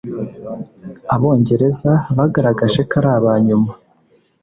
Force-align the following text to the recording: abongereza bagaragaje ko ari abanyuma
abongereza 1.15 1.91
bagaragaje 2.17 2.81
ko 2.89 2.93
ari 2.99 3.09
abanyuma 3.17 3.71